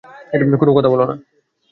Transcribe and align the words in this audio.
কোনও 0.59 0.75
কথা 0.77 0.89
বলো 0.89 1.05
না! 1.05 1.15